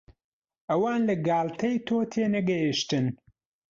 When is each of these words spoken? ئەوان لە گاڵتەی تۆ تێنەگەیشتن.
ئەوان 0.69 0.99
لە 1.07 1.15
گاڵتەی 1.27 1.75
تۆ 1.87 1.97
تێنەگەیشتن. 2.11 3.05